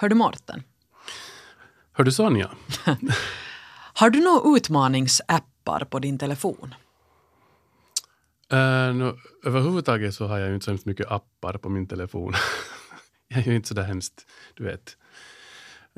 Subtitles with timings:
[0.00, 0.62] Hör du Mårten?
[1.92, 2.50] Hör du Sonja?
[3.94, 6.74] Har du några utmaningsappar på din telefon?
[8.52, 12.32] Uh, no, överhuvudtaget så har jag inte så hemskt mycket appar på min telefon.
[13.28, 14.96] jag är ju inte så där hemskt, du vet,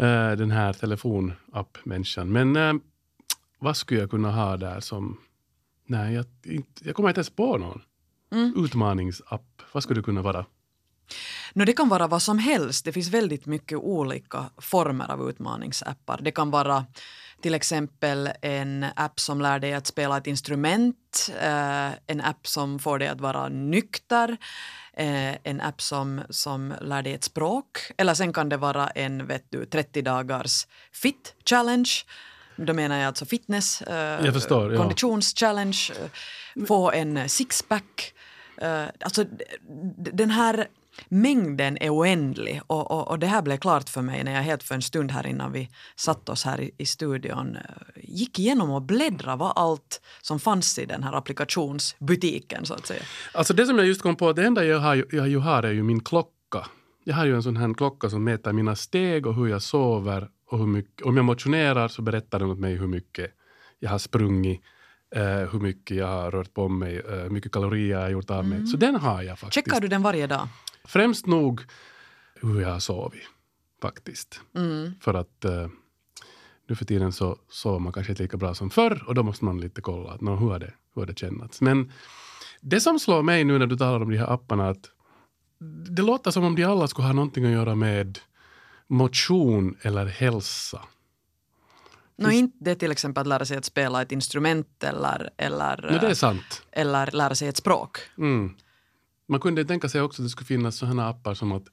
[0.03, 2.33] uh, den här telefonapp-människan.
[2.33, 2.75] Men uh,
[3.59, 5.21] vad skulle jag kunna ha där som...
[5.87, 7.83] Nej, jag, inte, jag kommer inte ens på någon.
[8.33, 8.65] Mm.
[8.65, 10.47] Utmaningsapp, vad skulle det kunna vara?
[11.55, 12.85] No, det kan vara vad som helst.
[12.85, 16.21] Det finns väldigt mycket olika former av utmaningsappar.
[16.23, 16.87] Det kan vara
[17.43, 22.79] till exempel en app som lär dig att spela ett instrument, eh, en app som
[22.79, 24.37] får dig att vara nykter,
[24.97, 27.79] eh, en app som, som lär dig ett språk.
[27.97, 31.91] Eller sen kan det vara en vet du, 30 dagars fit challenge.
[32.57, 34.79] Då menar jag alltså fitness, eh, förstår, ja.
[34.79, 38.15] konditionschallenge, eh, få en sixpack.
[38.63, 39.25] Uh, alltså
[40.13, 40.69] den här
[41.09, 44.63] mängden är oändlig och, och, och, det här blev klart för mig när jag helt
[44.63, 47.63] för en stund här innan vi satt oss här i, i studion eh,
[47.97, 53.03] gick igenom och bläddrade vad allt som fanns i den här applikationsbutiken så att säga.
[53.35, 55.73] Alltså det som jag just kom på, det enda jag har, jag, jag har är
[55.73, 56.67] ju min klocka.
[57.05, 60.29] Jag har ju en sån här klocka som mäter mina steg och hur jag sover
[60.51, 63.31] och hur mycket, om jag motionerar så berättar den åt mig hur mycket
[63.79, 64.61] jag har sprungit
[65.17, 68.31] Uh, hur mycket jag har rört på mig, uh, hur mycket kalorier jag har gjort
[68.31, 68.57] av mig.
[68.57, 68.67] Mm.
[68.67, 69.67] Så den har jag faktiskt.
[69.67, 70.49] Checkar du den varje dag?
[70.91, 71.61] Främst nog
[72.35, 73.23] hur jag har sovit,
[73.83, 74.41] faktiskt.
[74.55, 74.93] Mm.
[75.01, 75.67] För att uh,
[76.69, 79.45] nu för tiden så sover man kanske inte lika bra som förr och då måste
[79.45, 81.61] man lite kolla att, no, hur, har det, hur har det kännats.
[81.61, 81.93] Men
[82.61, 84.91] det som slår mig nu när du talar om de här apparna att
[85.91, 88.19] det låter som om de alla skulle ha någonting att göra med
[88.87, 90.81] motion eller hälsa.
[92.17, 95.99] No, inte det till exempel att lära sig att spela ett instrument eller, eller, no,
[96.01, 96.63] det är sant.
[96.73, 97.99] eller lära sig ett språk.
[98.19, 98.55] Mm.
[99.31, 101.65] Man kunde tänka sig också att det skulle finnas sådana appar som att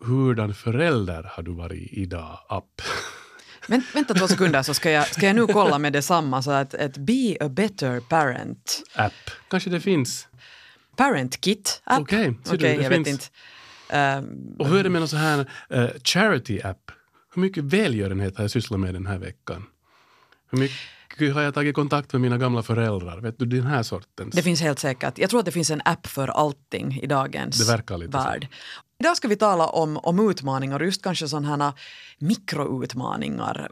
[0.00, 2.38] Hurdan förälder har du varit idag?
[2.48, 2.82] app.
[3.68, 6.74] Men, vänta två sekunder så ska jag, ska jag nu kolla med detsamma så att
[6.74, 8.82] ett Be a better parent.
[8.94, 9.12] App.
[9.48, 10.28] Kanske det finns.
[10.96, 12.00] Parent Kit app.
[12.00, 13.06] Okej, okay, okay, jag finns.
[13.06, 13.26] vet inte.
[14.18, 16.90] Um, och hur är det med någon sån här uh, charity app?
[17.34, 19.66] Hur mycket välgörenhet har jag sysslat med den här veckan?
[20.50, 20.78] Hur mycket
[21.18, 23.20] har jag tagit kontakt med mina gamla föräldrar?
[23.20, 24.34] Vet du, den här sortens.
[24.34, 25.18] Det finns helt säkert.
[25.18, 28.48] Jag tror att det finns en app för allting i dagens det verkar lite värld.
[28.50, 28.82] Så.
[28.98, 31.72] Idag ska vi tala om, om utmaningar och just kanske sådana här
[32.18, 33.70] mikroutmaningar.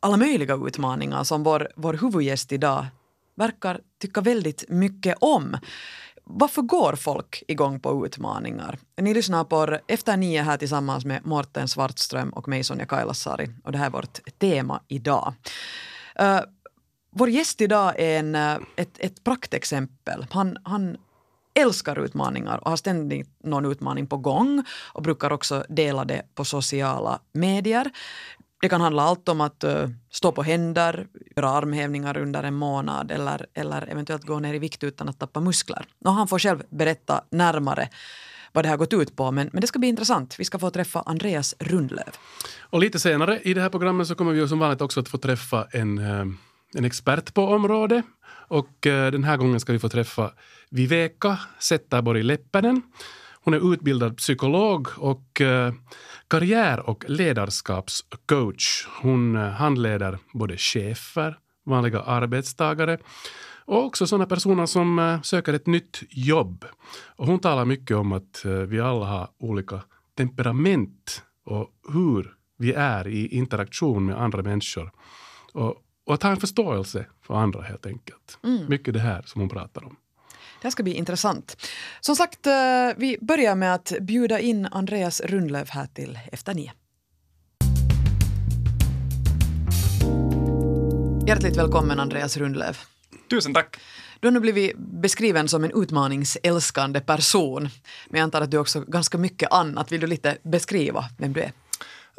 [0.00, 2.86] Alla möjliga utmaningar som vår, vår huvudgäst idag
[3.34, 5.56] verkar tycka väldigt mycket om.
[6.24, 8.78] Varför går folk igång på utmaningar?
[9.00, 13.72] Ni lyssnar på Efter nio här tillsammans med Morten Svartström och mig Sonja Kailasari och
[13.72, 15.34] det här är vårt tema idag.
[16.20, 16.40] Uh,
[17.10, 20.26] vår gäst idag är en, uh, ett, ett praktexempel.
[20.30, 20.96] Han, han
[21.54, 26.44] älskar utmaningar och har ständigt någon utmaning på gång och brukar också dela det på
[26.44, 27.90] sociala medier.
[28.60, 31.06] Det kan handla allt om att uh, stå på händer,
[31.36, 35.40] göra armhävningar under en månad eller, eller eventuellt gå ner i vikt utan att tappa
[35.40, 35.86] muskler.
[36.04, 37.88] Och han får själv berätta närmare
[38.52, 39.30] vad det har gått ut på.
[39.30, 40.36] Men, men det ska bli intressant.
[40.38, 42.16] Vi ska få träffa Andreas Rundlöv.
[42.60, 45.18] Och lite senare i det här programmet så kommer vi som vanligt också att få
[45.18, 46.26] träffa en, eh,
[46.74, 48.04] en expert på området.
[48.48, 50.30] Och eh, den här gången ska vi få träffa
[50.70, 52.82] Viveka Zetterborg Leppänen.
[53.44, 55.72] Hon är utbildad psykolog och eh,
[56.28, 58.86] karriär och ledarskapscoach.
[59.02, 62.98] Hon handleder både chefer, vanliga arbetstagare
[63.64, 66.64] och också sådana personer som äh, söker ett nytt jobb.
[67.16, 69.82] Och hon talar mycket om att äh, vi alla har olika
[70.16, 74.92] temperament och hur vi är i interaktion med andra människor.
[75.52, 78.38] Och, och att ha en förståelse för andra helt enkelt.
[78.44, 78.68] Mm.
[78.68, 79.96] Mycket det här som hon pratar om.
[80.60, 81.68] Det här ska bli intressant.
[82.00, 82.52] Som sagt, äh,
[82.96, 86.72] vi börjar med att bjuda in Andreas Rundlöv här till Efter nio.
[91.26, 92.78] Hjärtligt välkommen Andreas Rundlöv.
[93.32, 93.76] Tusen tack.
[94.20, 97.62] Du har nu blivit beskriven som en utmaningsälskande person.
[98.08, 99.92] Men jag antar att du också ganska mycket annat.
[99.92, 101.52] Vill du lite beskriva vem du är?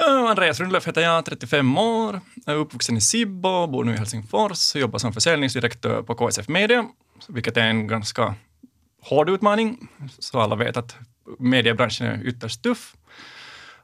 [0.08, 4.76] Uh, Andreas Rundlöf heter jag, 35 år, är uppvuxen i Sibbo, bor nu i Helsingfors
[4.76, 6.86] och jobbar som försäljningsdirektör på KSF Media,
[7.28, 8.36] vilket är en ganska
[9.02, 9.88] hård utmaning.
[10.20, 10.96] Så alla vet att
[11.40, 12.96] mediebranschen är ytterst tuff.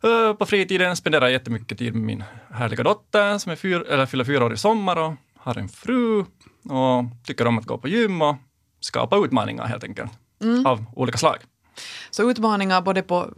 [0.06, 2.24] Uh, på fritiden spenderar jag jättemycket tid med min
[2.54, 5.14] härliga dotter som är fyr, eller fyller fyra år i sommar och
[5.50, 6.19] har en fru
[6.63, 8.36] och tycker om att gå på gym och
[8.80, 10.12] skapa utmaningar helt enkelt
[10.42, 10.66] mm.
[10.66, 11.38] av olika slag.
[12.12, 13.30] Så utmaningar både på,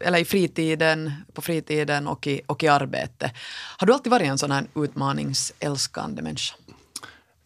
[0.00, 3.32] eller i fritiden, på fritiden och i, och i arbete.
[3.78, 6.54] Har du alltid varit en sån här utmaningsälskande människa?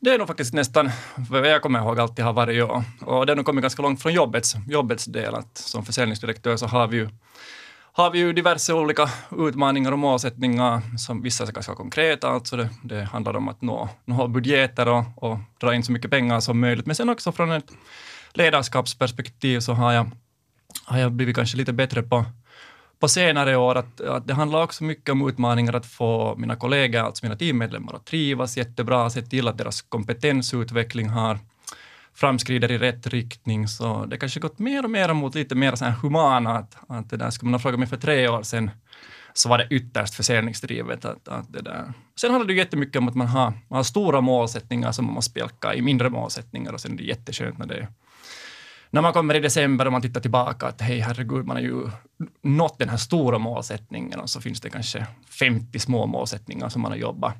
[0.00, 0.90] Det är nog faktiskt nästan
[1.30, 2.84] vad jag kommer ihåg alltid har varit jag.
[3.00, 5.34] Och det har nog kommit ganska långt från jobbets, jobbets del.
[5.34, 7.08] Att som försäljningsdirektör så har vi ju
[7.98, 12.28] har vi ju diverse olika utmaningar och målsättningar som vissa är ganska konkreta.
[12.28, 16.10] Alltså det, det handlar om att nå, nå budgeter och, och dra in så mycket
[16.10, 16.86] pengar som möjligt.
[16.86, 17.72] Men sen också från ett
[18.32, 20.10] ledarskapsperspektiv så har jag,
[20.84, 22.24] har jag blivit kanske lite bättre på,
[22.98, 27.00] på senare år att, att det handlar också mycket om utmaningar att få mina kollegor,
[27.00, 31.38] alltså mina teammedlemmar att trivas jättebra, se till att deras kompetensutveckling har
[32.18, 33.68] framskrider i rätt riktning.
[33.68, 36.58] Så det kanske gått mer och mer mot lite mer så här humana.
[36.58, 38.70] Att, att det där, skulle man ha frågat mig för tre år sedan
[39.32, 41.04] så var det ytterst försäljningsdrivet.
[41.04, 41.92] Att, att det där.
[42.20, 45.30] Sen handlar det jättemycket om att man har, man har stora målsättningar som man måste
[45.30, 47.88] spjälka i mindre målsättningar och sen är det jätteskönt när det
[48.90, 51.90] när man kommer i december och man tittar tillbaka att hej herregud, man har ju
[52.42, 56.90] nått den här stora målsättningen och så finns det kanske 50 små målsättningar som man
[56.90, 57.36] har jobbat,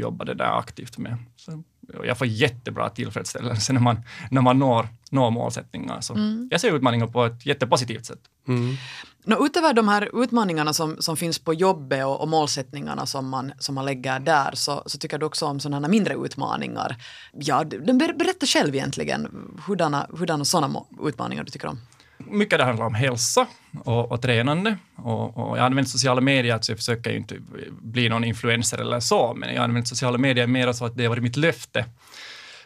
[0.00, 1.16] jobbat det där aktivt med.
[1.36, 1.62] Så
[2.04, 4.00] jag får jättebra tillfredsställelse när man,
[4.30, 6.00] när man når, når målsättningar.
[6.00, 6.48] Så mm.
[6.50, 8.20] Jag ser utmaningar på ett jättepositivt sätt.
[8.48, 8.76] Mm.
[9.24, 13.52] No, utöver de här utmaningarna som, som finns på jobbet och, och målsättningarna som man,
[13.58, 16.96] som man lägger där så, så tycker du också om sådana mindre utmaningar.
[17.32, 17.64] Ja,
[18.14, 19.28] berätta själv egentligen
[19.66, 21.78] hurdana, hurdana sådana utmaningar du tycker om
[22.30, 23.46] mycket det handlar om hälsa
[23.84, 24.76] och, och tränande.
[24.96, 27.36] Och, och jag använder sociala medier, alltså jag försöker ju inte
[27.70, 31.08] bli någon influencer eller så, men jag använder sociala medier mer så att det har
[31.08, 31.84] varit mitt löfte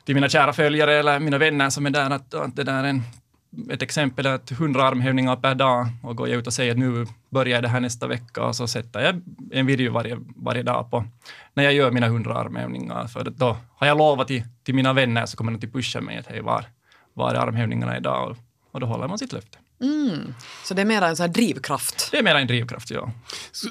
[0.04, 2.88] till mina kära följare eller mina vänner som är där, att, att det där är
[2.88, 3.02] en,
[3.70, 6.78] ett exempel är att 100 armhävningar per dag och går jag ut och säger att
[6.78, 9.22] nu börjar det här nästa vecka och så sätter jag
[9.52, 11.04] en video varje, varje dag på
[11.54, 13.06] när jag gör mina 100 armhävningar.
[13.06, 16.18] För då har jag lovat till, till mina vänner så kommer de att pusha mig
[16.18, 16.64] att hej, var,
[17.14, 18.36] var är armhävningarna idag?
[18.74, 19.58] Och då håller man sitt löfte.
[19.82, 20.34] Mm.
[20.64, 22.08] Så det är mer en sån drivkraft?
[22.10, 23.12] Det är mer en drivkraft, ja.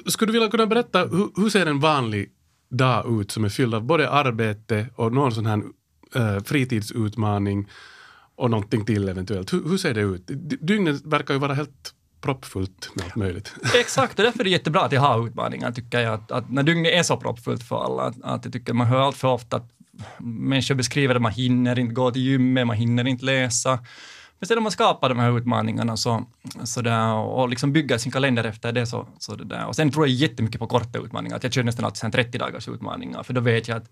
[0.06, 2.30] Skulle du vilja kunna berätta, hur, hur, ser en vanlig
[2.70, 5.62] dag ut som är fylld av både arbete och någon sån här
[6.16, 7.70] uh, fritidsutmaning
[8.36, 9.52] och någonting till eventuellt?
[9.52, 10.22] Hur, hur ser det ut?
[10.60, 13.54] Dygnet verkar ju vara helt proppfullt med allt möjligt.
[13.74, 16.14] Exakt, och därför är det jättebra att jag har utmaningar, tycker jag.
[16.14, 19.00] Att, att när dygnet är så proppfullt för alla, att, att jag tycker man hör
[19.00, 19.70] allt för ofta att
[20.18, 23.78] människor beskriver att man hinner inte gå till gymmet, man hinner inte läsa.
[24.44, 26.24] Men sen om man skapar de här utmaningarna så,
[26.64, 29.66] så där, och liksom bygger sin kalender efter det så, så det där.
[29.66, 31.36] Och sen tror jag jättemycket på korta utmaningar.
[31.36, 33.90] Att jag kör nästan alltid 30 dagars utmaningar, för då vet jag att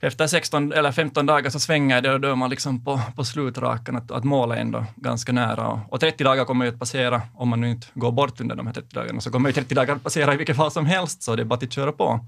[0.00, 3.24] efter 16 eller 15 dagar så svänger det och då är man liksom på, på
[3.24, 5.68] slutrakan, att, att målet är ändå ganska nära.
[5.68, 8.56] Och, och 30 dagar kommer ju att passera, om man nu inte går bort under
[8.56, 10.86] de här 30 dagarna, så kommer ju 30 dagar att passera i vilket fall som
[10.86, 12.20] helst, så det är bara att köra på.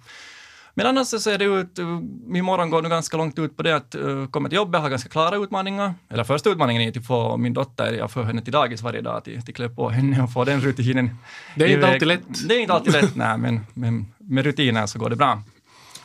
[0.79, 1.79] Men annars så ser det ut,
[2.27, 4.89] min morgon går nu ganska långt ut på det att uh, komma till jobbet, ha
[4.89, 5.95] ganska klara utmaningar.
[6.09, 9.25] Eller första utmaningen är att få min dotter, jag får henne till dagis varje dag,
[9.25, 11.11] till, till klä på henne och få den rutinen.
[11.55, 12.49] Det är inte alltid lätt.
[12.49, 15.43] Det är inte alltid lätt, nej, men, men med rutiner så går det bra.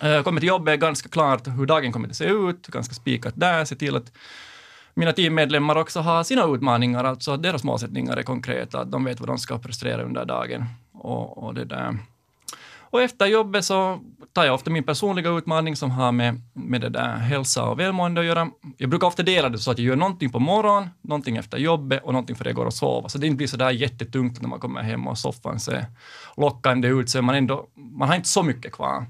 [0.04, 3.66] Uh, kommer till jobbet, ganska klart hur dagen kommer att se ut, ganska spikat där,
[3.66, 4.12] se till att
[4.94, 9.20] mina teammedlemmar också har sina utmaningar, alltså att deras målsättningar är konkreta, att de vet
[9.20, 10.66] vad de ska prestera under dagen.
[10.94, 11.98] Och, och det där.
[12.92, 14.00] Och efter jobbet så
[14.34, 18.22] tar jag ofta min personliga utmaning som har med, med det där hälsa och välmående
[18.22, 18.50] att göra.
[18.78, 22.04] Jag brukar ofta dela det så att jag gör någonting på morgonen, någonting efter jobbet
[22.04, 23.10] och någonting för jag går och sover.
[23.10, 25.86] Så det inte blir så där jättetungt när man kommer hem och soffan ser
[26.38, 29.06] lockande ut, så man, ändå, man har inte så mycket kvar.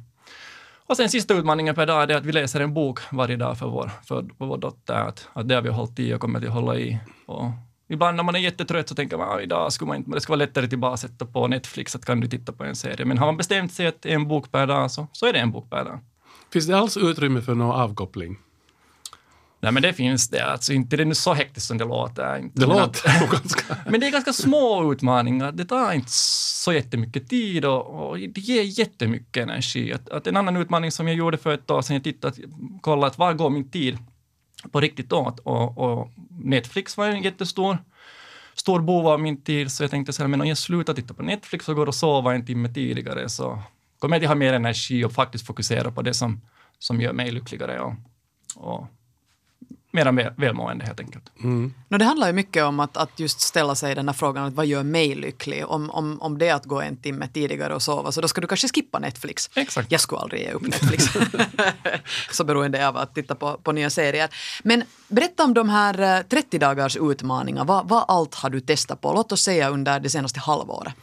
[0.85, 3.67] Och sen sista utmaningen per dag är att vi läser en bok varje dag för
[3.67, 4.93] vår, för, för vår dotter.
[4.93, 6.99] Att, att det har vi hållit i och kommer att hålla i.
[7.25, 7.45] Och
[7.91, 10.31] Ibland när man är jättetrött så tänker man att idag skulle man inte, det ska
[10.31, 13.05] vara lättare till bara sätta på Netflix att kan du titta på en serie.
[13.05, 15.51] Men har man bestämt sig att en bok per dag så, så är det en
[15.51, 15.99] bok per dag.
[16.53, 18.37] Finns det alls utrymme för någon avkoppling?
[19.59, 22.37] Nej men det finns det, alltså inte det är nu så hektiskt som det låter.
[22.37, 22.59] Inte.
[22.59, 23.75] Det låter ganska...
[23.89, 28.41] men det är ganska små utmaningar, det tar inte så jättemycket tid och, och det
[28.41, 29.93] ger jättemycket energi.
[29.93, 32.35] Att, att en annan utmaning som jag gjorde för ett år sedan, jag tittade,
[32.81, 33.97] kollade att var går min tid
[34.71, 37.77] på riktigt åt och, och Netflix var en jättestor
[38.53, 41.13] stor bov av min tid, så jag tänkte så här, men om jag slutar titta
[41.13, 43.59] på Netflix och går och sover en timme tidigare så
[43.99, 46.41] kommer jag att ha mer energi och faktiskt fokusera på det som,
[46.79, 47.93] som gör mig lyckligare och,
[48.55, 48.87] och
[49.91, 51.31] mera välmående helt enkelt.
[51.43, 51.73] Mm.
[51.87, 54.65] No, det handlar ju mycket om att, att just ställa sig den här frågan, vad
[54.65, 55.65] gör mig lycklig?
[55.67, 58.41] Om, om, om det är att gå en timme tidigare och sova, så då ska
[58.41, 59.49] du kanske skippa Netflix.
[59.55, 59.91] Exakt.
[59.91, 61.05] Jag skulle aldrig ge upp Netflix.
[62.31, 64.29] så beroende av att titta på, på nya serier.
[64.63, 67.65] Men berätta om de här 30 eh, dagars utmaningar.
[67.65, 69.13] Vad, vad allt har du testat på?
[69.13, 70.93] Låt oss säga under det senaste halvåret.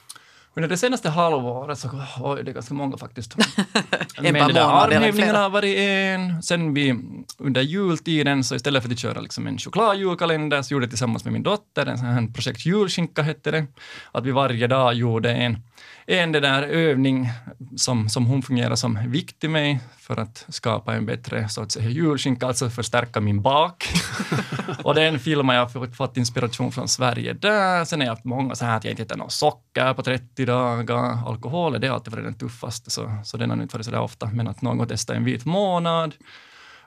[0.54, 1.90] Under det senaste halvåret så,
[2.20, 3.36] oj, det ganska många faktiskt.
[4.16, 6.42] en Men par armhävningarna har varit en.
[6.42, 6.94] Sen vi,
[7.38, 11.32] under jultiden, så istället för att köra liksom en chokladjulkalender så gjorde jag tillsammans med
[11.32, 13.66] min dotter en sån här projekt julskinka hette det.
[14.12, 15.58] Att vi varje dag gjorde en
[16.06, 17.30] en det där övning
[17.76, 21.88] som, som hon fungerar som viktig mig för att skapa en bättre så att säga,
[21.88, 23.88] julskinka, alltså förstärka min bak.
[24.82, 27.84] och den filmar jag för fått inspiration från Sverige där.
[27.84, 30.44] Sen har jag haft många så här att jag inte äter något socker på 30
[30.44, 31.28] dagar.
[31.28, 34.00] Alkohol, det har alltid varit den tuffaste, så, så den har inte varit så där
[34.00, 34.26] ofta.
[34.26, 36.14] Men att någon gång testa en vit månad.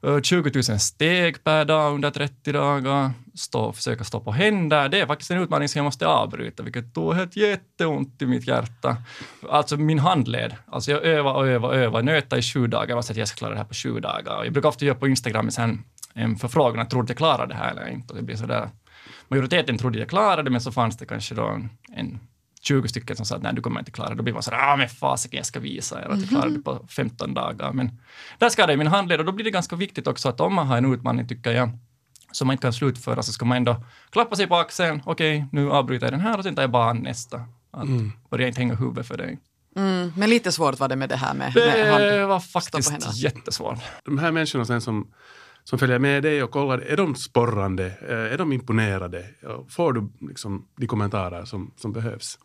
[0.03, 4.89] Eh, 20 000 steg per dag under 30 dagar, stå, försöka stå på händer.
[4.89, 8.47] Det är faktiskt en utmaning som jag måste avbryta, vilket tog helt jätteont i mitt
[8.47, 8.97] hjärta.
[9.49, 10.55] Alltså min handled.
[10.65, 12.89] Alltså jag övar och övar och övar, nöta i sju dagar.
[12.89, 14.43] Jag var så att jag ska klara det här på sju dagar.
[14.43, 17.55] Jag brukar ofta göra på Instagram sen en förfrågan, tror du att jag klarar det
[17.55, 18.13] här eller inte?
[18.13, 18.69] Och det blir så där.
[19.27, 21.59] Majoriteten trodde jag klarade det, men så fanns det kanske då
[21.95, 22.19] en
[22.61, 24.15] 20 stycken som sa att nej, du kommer inte klara det.
[24.15, 26.49] Då blir man så här, ah, men fasiken, jag ska visa er att jag klarar
[26.49, 27.73] det på 15 dagar.
[27.73, 27.99] Men
[28.37, 30.53] där ska det i min handled och då blir det ganska viktigt också att om
[30.53, 31.69] man har en utmaning, tycker jag,
[32.31, 35.01] som man inte kan slutföra, så ska man ändå klappa sig på axeln.
[35.05, 37.45] Okej, okay, nu avbryter jag den här och sen tar jag bara nästa.
[37.71, 38.11] Att mm.
[38.29, 39.39] börja inte hänga huvudet för dig.
[39.75, 43.15] Mm, men lite svårt var det med det här med, det med Det var faktiskt
[43.15, 43.79] jättesvårt.
[44.03, 45.13] De här människorna sen som
[45.63, 47.85] som följer med dig och kollar, är de sporrande?
[47.85, 49.25] Eh, är de imponerade?
[49.69, 52.39] Får du liksom de kommentarer som, som behövs?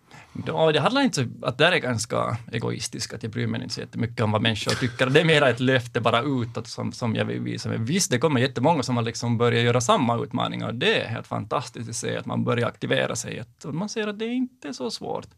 [0.46, 3.74] Ja, det handlar inte om att det är ganska egoistiskt, att jag bryr mig inte
[3.74, 5.06] så jättemycket om vad människor tycker.
[5.06, 7.68] Det är mer ett löfte bara utåt som, som jag vill visa.
[7.68, 11.08] Men visst, det kommer jättemånga som har liksom börjat göra samma utmaningar och det är
[11.08, 13.44] helt fantastiskt att se att man börjar aktivera sig.
[13.64, 15.28] man ser att det inte är så svårt.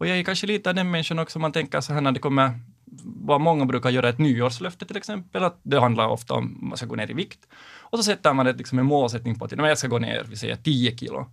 [0.00, 2.20] Och jag är kanske lite av den människan också, man tänker så här när det
[2.20, 2.60] kommer
[3.02, 6.76] vad många brukar göra ett nyårslöfte till exempel, att det handlar ofta om att man
[6.76, 7.40] ska gå ner i vikt.
[7.78, 10.36] Och så sätter man ett, liksom, en målsättning på att jag ska gå ner, vi
[10.36, 11.26] säger 10 kilo.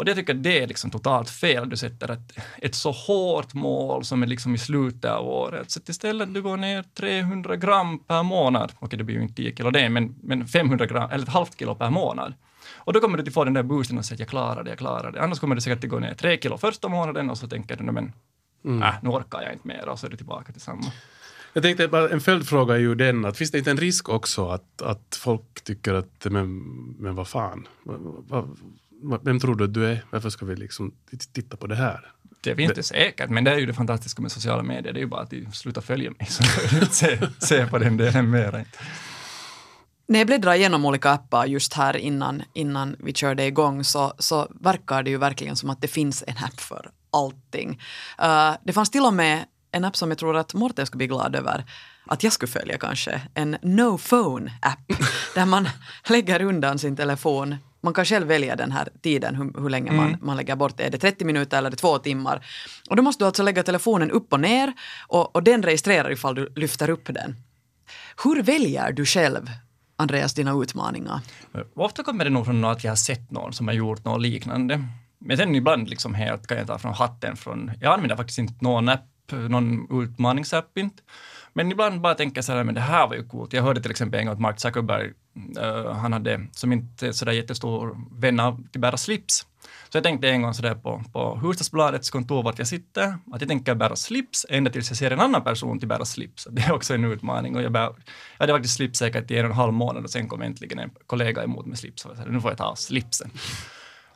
[0.00, 1.68] Och det tycker jag det är liksom totalt fel.
[1.68, 5.70] Du sätter ett, ett så hårt mål som är liksom i slutet av året.
[5.70, 8.72] Så istället du går ner 300 gram per månad.
[8.78, 11.58] Okej, det blir ju inte 10 kilo det, men, men 500 gram, eller ett halvt
[11.58, 12.34] kilo per månad.
[12.72, 14.70] Och då kommer du att få den där boosten och säga att jag klarar det,
[14.70, 15.22] jag klarar det.
[15.22, 17.92] Annars kommer du säkert att gå ner 3 kilo första månaden och så tänker du,
[17.92, 18.12] men
[18.64, 18.82] mm.
[18.82, 20.92] äh, nu orkar jag inte mer och så är det tillbaka till samma.
[21.52, 24.48] Jag tänkte bara, en följdfråga är ju den att finns det inte en risk också
[24.48, 26.58] att, att folk tycker att men,
[26.98, 27.68] men vad fan,
[29.22, 30.04] vem tror du att du är?
[30.10, 30.94] Varför ska vi liksom
[31.32, 32.12] titta på det här?
[32.40, 34.92] Det finns det säkert, men det är ju det fantastiska med sociala medier.
[34.92, 36.42] Det är ju bara att de slutar följa mig så
[36.90, 38.64] se, se på den delen mer.
[40.06, 44.48] När jag bläddrar igenom olika appar just här innan, innan vi körde igång så, så
[44.60, 47.82] verkar det ju verkligen som att det finns en app för allting.
[48.22, 51.06] Uh, det fanns till och med en app som jag tror att Mårten skulle bli
[51.06, 51.64] glad över
[52.06, 53.20] att jag skulle följa kanske.
[53.34, 54.78] En no phone app
[55.34, 55.68] där man
[56.08, 57.56] lägger undan sin telefon.
[57.80, 60.20] Man kan själv välja den här tiden, hur, hur länge man, mm.
[60.22, 60.84] man lägger bort det.
[60.84, 62.46] Är det 30 minuter eller är det två timmar?
[62.90, 64.72] Och då måste du alltså lägga telefonen upp och ner
[65.08, 67.36] och, och den registrerar ifall du lyfter upp den.
[68.24, 69.50] Hur väljer du själv
[69.96, 71.20] Andreas, dina utmaningar?
[71.74, 74.84] Ofta kommer det nog från att jag har sett någon som har gjort något liknande.
[75.20, 78.64] Men sen ibland liksom helt kan jag ta från hatten från, jag använder faktiskt inte
[78.64, 81.02] någon app, någon utmaningsapp inte.
[81.52, 83.52] Men ibland bara tänker jag så här, men det här var ju coolt.
[83.52, 85.12] Jag hörde till exempel en gång att Mark Zuckerberg,
[85.58, 89.46] uh, han hade, som inte är sådär jättestor vän av att bära slips,
[89.88, 93.48] så jag tänkte en gång sådär på, på Husstadsbladets kontor vart jag sitter, att jag
[93.48, 96.48] tänker bära slips ända tills jag ser en annan person till bära slips.
[96.50, 97.56] Det är också en utmaning.
[97.56, 97.94] Och jag, bär, jag
[98.38, 100.90] hade faktiskt slips säkert i en och en halv månad och sen kom äntligen en
[101.06, 103.30] kollega emot med slips och sa nu får jag ta av slipsen.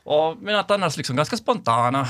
[0.05, 2.07] Och, men att annars liksom ganska spontana.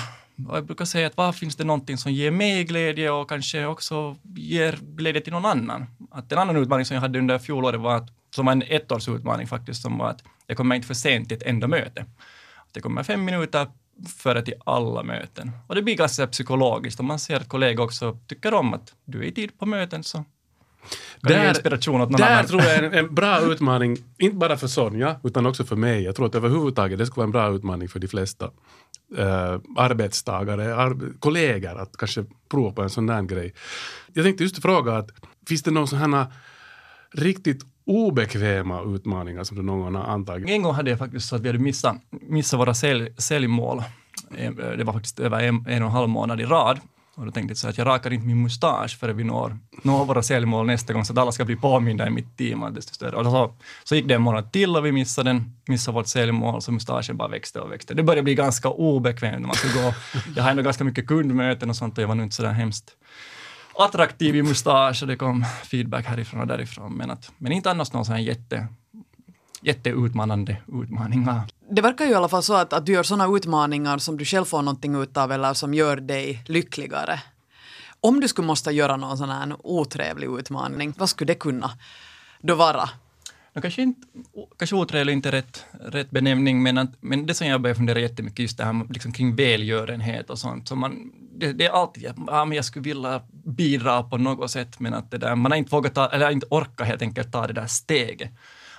[0.49, 3.67] Och jag brukar säga att var finns det någonting som ger mig glädje och kanske
[3.67, 5.87] också ger glädje till någon annan.
[6.11, 9.47] Att en annan utmaning som jag hade under fjolåret var att, som var en ettårsutmaning
[9.47, 12.01] faktiskt, som var att jag kommer inte för sent till ett enda möte.
[12.57, 13.67] Att jag kommer fem minuter
[14.17, 15.51] före till alla möten.
[15.67, 19.19] Och det blir ganska psykologiskt om man ser att kollegor också tycker om att du
[19.19, 20.25] är i tid på möten så
[21.21, 22.47] där, inspiration åt någon där annan.
[22.47, 26.03] tror jag är en, en, bra utmaning, inte bara för Sonja, utan också för mig.
[26.03, 28.45] Jag tror att överhuvudtaget det skulle vara en bra utmaning för de flesta
[29.19, 33.55] uh, arbetstagare, arbe kollegor att kanske prova på en sån där grej.
[34.12, 35.11] Jag tänkte just fråga att
[35.49, 36.26] finns det någon sån här
[37.12, 40.50] riktigt obekväma utmaningar som du någon gång har antagit?
[40.50, 43.83] En gång hade jag faktiskt så att vi hade missat, missat våra sälj, säljmål.
[44.37, 46.81] Eh, det var faktiskt över en, en och en halv månad i rad
[47.16, 50.04] och då tänkte jag så att jag rakar inte min mustasch förrän vi når, når
[50.04, 52.94] våra säljmål nästa gång så att alla ska bli påminda i mitt team att desto
[52.94, 53.16] större.
[53.16, 53.54] Och så,
[53.85, 57.16] så gick det en månad till och vi missade, den, missade vårt säljmål så mustaschen
[57.16, 57.94] bara växte och växte.
[57.94, 59.94] Det började bli ganska obekvämt när man skulle gå.
[60.37, 62.52] Jag har ändå ganska mycket kundmöten och sånt och jag var nog inte så där
[62.52, 62.97] hemskt
[63.78, 66.92] attraktiv i mustasch och det kom feedback härifrån och därifrån.
[66.92, 68.66] Men, att, men inte annars någon sån här jätte,
[69.64, 71.42] jätteutmanande utmaningar.
[71.71, 74.25] Det verkar ju i alla fall så att, att du gör sådana utmaningar som du
[74.25, 77.21] själv får någonting utav eller som gör dig lyckligare.
[78.00, 81.71] Om du skulle måste göra någon sån här otrevlig utmaning, vad skulle det kunna
[82.40, 82.88] då vara?
[83.54, 84.06] No, kanske, inte,
[84.59, 88.38] kanske otrevlig inte rätt, rätt benämning, men, att, men det som jag börjar fundera jättemycket
[88.38, 90.68] just det här liksom kring välgörenhet och sånt.
[90.68, 94.80] Så man, det, det, är alltid ja, men jag skulle vilja bidra på något sätt,
[94.80, 97.47] men att det där, man har inte vågat ta, eller inte orkat helt enkelt ta
[97.47, 98.30] det där steget.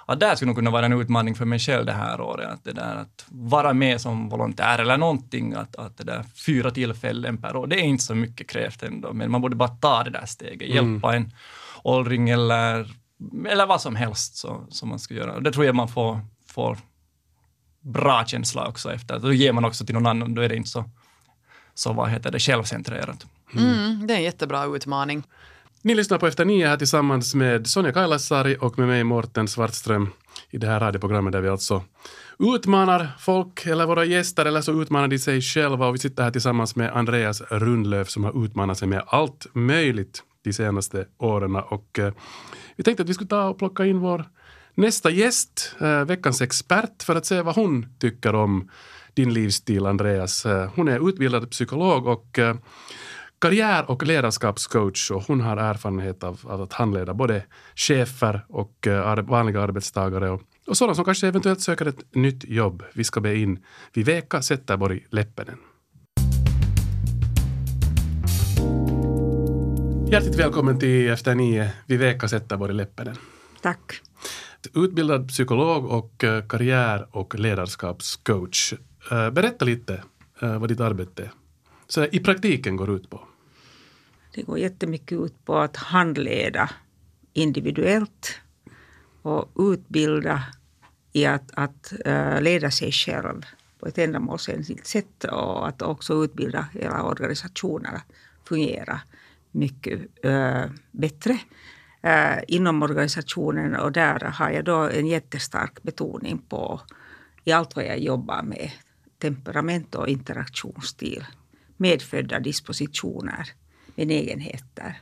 [0.06, 2.64] Att där skulle nog kunna vara en utmaning för mig själv det här året, att,
[2.64, 7.38] det där, att vara med som volontär eller någonting, att, att det där fyra tillfällen
[7.38, 10.10] per år, det är inte så mycket krävt ändå, men man borde bara ta det
[10.10, 10.92] där steget, mm.
[10.92, 11.32] hjälpa en
[11.84, 12.88] åldring eller,
[13.48, 15.40] eller vad som helst så, som man ska göra.
[15.40, 16.78] Det tror jag man får, får
[17.82, 19.20] bra känsla också efter.
[19.20, 20.84] Då ger man också till någon annan, då är det inte så,
[21.74, 23.26] så vad heter det, självcentrerat.
[23.54, 23.70] Mm.
[23.70, 25.24] Mm, det är en jättebra utmaning.
[25.86, 30.10] Ni lyssnar på Efter nio här tillsammans med Sonja Kailasari och med mig Morten Svartström
[30.50, 31.84] i det här radioprogrammet där vi alltså
[32.40, 36.32] utmanar folk eller våra gäster eller så utmanar de sig själva och vi sitter här
[36.32, 42.00] tillsammans med Andreas Rundlöf som har utmanat sig med allt möjligt de senaste åren och
[42.00, 42.14] eh,
[42.76, 44.26] vi tänkte att vi skulle ta och plocka in vår
[44.76, 48.70] nästa gäst, eh, veckans expert, för att se vad hon tycker om
[49.14, 50.46] din livsstil, Andreas.
[50.46, 52.56] Eh, hon är utbildad psykolog och eh,
[53.46, 57.44] karriär och ledarskapscoach och hon har erfarenhet av, av att handleda både
[57.76, 62.84] chefer och uh, vanliga arbetstagare och, och sådana som kanske eventuellt söker ett nytt jobb.
[62.94, 63.60] Vi ska be in
[63.94, 65.58] Viveka Zetterborg Leppenen.
[70.12, 73.16] Hjärtligt välkommen till Efter nio, Viveka Zetterborg Leppenen.
[73.62, 74.02] Tack.
[74.74, 78.74] Utbildad psykolog och uh, karriär och ledarskapscoach.
[79.12, 80.04] Uh, berätta lite
[80.40, 81.30] vad ditt arbete
[81.88, 83.22] så i praktiken går ut på?
[84.36, 86.70] Det går jättemycket ut på att handleda
[87.34, 88.40] individuellt
[89.22, 90.44] och utbilda
[91.14, 93.42] i att, att eh, leda sig själv
[93.80, 98.06] på ett ändamålsenligt sätt och att också utbilda hela organisationen att
[98.48, 99.02] fungera
[99.52, 101.40] mycket eh, bättre
[102.02, 103.76] eh, inom organisationen.
[103.76, 106.82] Och där har jag då en jättestark betoning på
[107.44, 108.72] i allt vad jag jobbar med
[109.18, 111.26] temperament och interaktionsstil
[111.78, 113.50] medfödda dispositioner,
[113.96, 115.02] benägenheter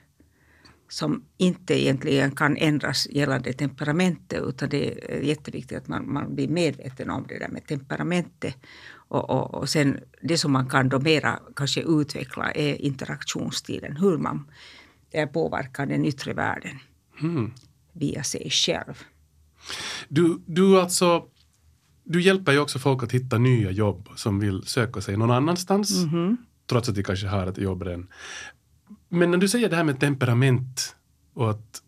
[0.94, 6.48] som inte egentligen kan ändras gällande temperamentet utan det är jätteviktigt att man, man blir
[6.48, 8.56] medveten om det där med temperamentet.
[8.96, 14.18] Och, och, och sen det som man kan då mera kanske utveckla är interaktionsstilen, hur
[14.18, 14.52] man
[15.34, 16.80] påverkar den yttre världen
[17.22, 17.52] mm.
[17.94, 19.04] via sig själv.
[20.10, 21.28] Du, du alltså
[22.04, 26.04] du hjälper ju också folk att hitta nya jobb som vill söka sig någon annanstans.
[26.04, 28.08] Mm -hmm trots att de kanske har ett jobb redan.
[29.14, 30.96] Men när du säger det här med temperament
[31.34, 31.82] och att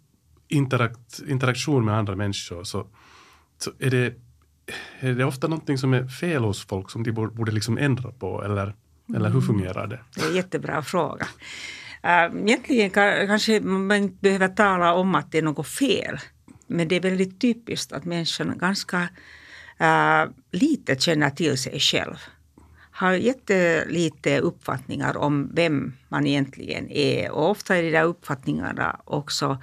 [0.48, 2.88] interakt, interaktion med andra människor så,
[3.58, 4.14] så är, det,
[5.00, 8.44] är det ofta någonting som är fel hos folk som de borde liksom ändra på
[8.44, 8.76] eller,
[9.16, 9.42] eller hur mm.
[9.42, 10.00] fungerar det?
[10.16, 11.28] Det är en jättebra fråga.
[12.06, 12.90] Uh, egentligen
[13.28, 16.18] kanske man inte behöver tala om att det är något fel.
[16.68, 19.02] Men det är väldigt typiskt att människan ganska
[19.82, 22.16] uh, lite känner till sig själv
[22.96, 27.32] har jättelite uppfattningar om vem man egentligen är.
[27.32, 29.62] Och ofta är de där uppfattningarna också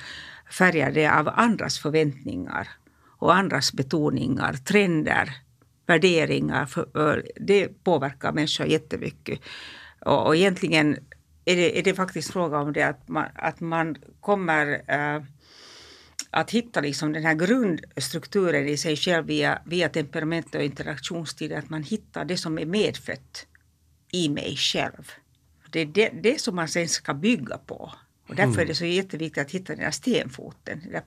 [0.50, 2.68] färgade av andras förväntningar
[3.18, 5.30] och andras betoningar, trender,
[5.86, 6.66] värderingar.
[6.66, 9.40] För, det påverkar människor jättemycket.
[10.00, 10.96] Och, och egentligen
[11.44, 15.22] är det, är det faktiskt fråga om det att man, att man kommer äh,
[16.32, 21.70] att hitta liksom den här grundstrukturen i sig själv via, via temperament och interaktionstid, att
[21.70, 23.46] man hittar det som är medfött
[24.12, 25.12] i mig själv.
[25.70, 27.92] Det är det, det som man sen ska bygga på.
[28.28, 28.60] Och därför mm.
[28.60, 31.02] är det så jätteviktigt att hitta den här stenfoten, den där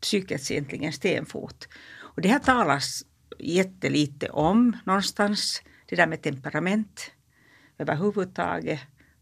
[0.00, 1.68] psykets egentligen stenfot.
[1.98, 3.04] Och det här talas
[3.38, 7.10] jättelite om någonstans, det där med temperament
[7.78, 8.80] överhuvudtaget.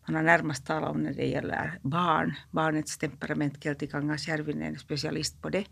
[0.09, 3.62] Han har närmast talat om när det gäller barn, barnets temperament.
[3.62, 5.64] Kelti Kangasjärvinen är en specialist på det.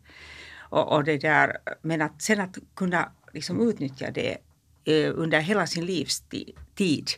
[0.58, 4.36] Och, och, det där, men att sen att kunna liksom utnyttja det
[4.84, 7.08] eh, under hela sin livstid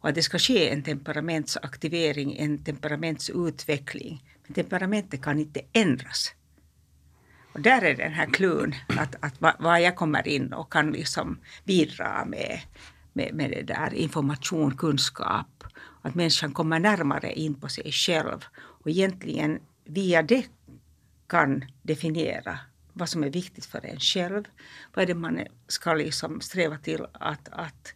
[0.00, 4.24] och att det ska ske en temperamentsaktivering, en temperamentsutveckling.
[4.46, 6.34] Men temperamentet kan inte ändras.
[7.52, 11.38] Och där är den här klun, att, att vad jag kommer in och kan liksom
[11.64, 12.60] bidra med,
[13.12, 15.57] med, med det där information, kunskap
[16.02, 20.46] att människan kommer närmare in på sig själv och egentligen via det
[21.26, 22.58] kan definiera
[22.92, 24.44] vad som är viktigt för en själv.
[24.94, 27.94] Vad är det man ska liksom sträva till att, att,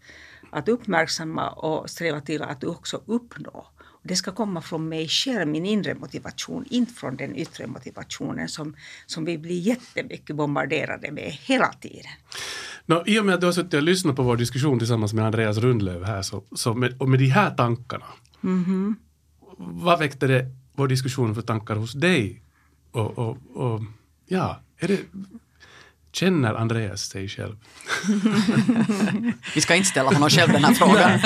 [0.50, 3.66] att uppmärksamma och sträva till att också uppnå.
[4.02, 8.76] Det ska komma från mig själv, min inre motivation, inte från den yttre motivationen som,
[9.06, 12.12] som vi blir jättemycket bombarderade med hela tiden.
[12.86, 15.26] No, I och med att du har suttit och lyssnat på vår diskussion tillsammans med
[15.26, 18.06] Andreas Rundlöv här, så, så med, och med de här tankarna,
[18.42, 18.94] mm -hmm.
[19.58, 22.42] vad väckte det vår diskussion för tankar hos dig?
[22.90, 23.82] Och, och, och
[24.26, 25.00] ja, är det,
[26.12, 27.56] Känner Andreas sig själv?
[29.54, 31.20] Vi ska inte ställa honom själv den här frågan.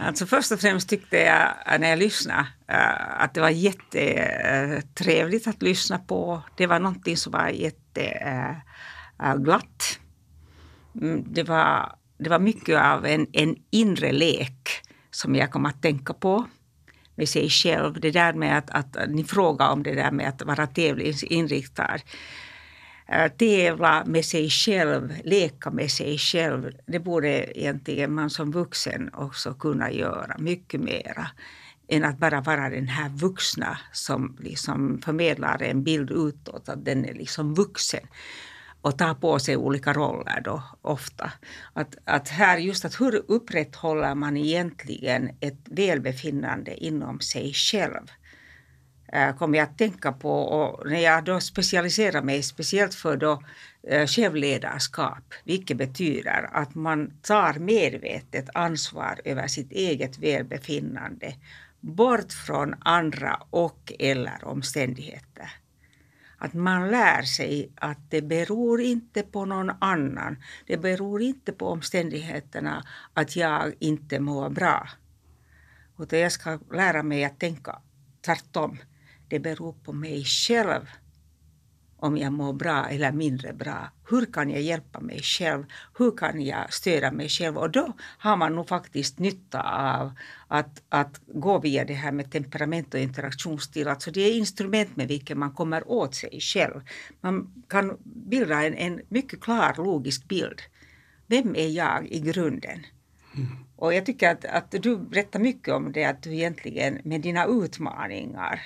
[0.00, 1.48] alltså först och främst tyckte jag
[1.80, 6.42] när jag lyssnade äh, att det var jättetrevligt att lyssna på.
[6.56, 8.38] Det var någonting som var jätteglatt.
[11.00, 14.68] Mm, det var, det var mycket av en, en inre lek
[15.10, 16.46] som jag kom att tänka på
[17.14, 18.00] med sig själv.
[18.00, 21.98] Det där med att, att ni frågar om det där med att vara tävlingsinriktad.
[23.06, 26.70] Äh, tävla med sig själv, leka med sig själv.
[26.86, 31.30] Det borde egentligen man som vuxen också kunna göra mycket mera
[31.88, 37.04] än att bara vara den här vuxna som liksom förmedlar en bild utåt att den
[37.04, 38.06] är liksom vuxen
[38.80, 41.32] och tar på sig olika roller då ofta.
[41.72, 48.10] Att, att här just att hur upprätthåller man egentligen ett välbefinnande inom sig själv?
[49.12, 53.42] Eh, kommer jag att tänka på och när jag då specialiserar mig speciellt för då
[53.88, 61.34] eh, självledarskap, vilket betyder att man tar medvetet ansvar över sitt eget välbefinnande
[61.80, 65.50] bort från andra och eller omständigheter.
[66.38, 70.36] Att man lär sig att det beror inte på någon annan.
[70.66, 74.88] Det beror inte på omständigheterna att jag inte mår bra.
[75.98, 77.78] Utan jag ska lära mig att tänka
[78.24, 78.78] tvärtom
[79.28, 80.88] det beror på mig själv
[82.04, 83.90] om jag mår bra eller mindre bra.
[84.10, 85.64] Hur kan jag hjälpa mig själv?
[85.98, 87.58] Hur kan jag stödja mig själv?
[87.58, 90.12] Och då har man nog faktiskt nytta av
[90.48, 93.88] att, att gå via det här med temperament och interaktionsstil.
[93.88, 96.80] Alltså det är instrument med vilket man kommer åt sig själv.
[97.20, 100.60] Man kan bilda en, en mycket klar logisk bild.
[101.26, 102.86] Vem är jag i grunden?
[103.36, 103.48] Mm.
[103.76, 107.46] Och jag tycker att, att du berättar mycket om det, att du egentligen med dina
[107.46, 108.60] utmaningar